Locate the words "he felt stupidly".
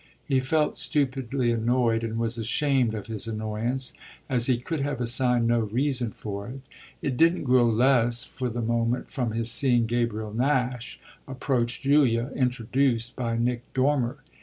0.25-1.51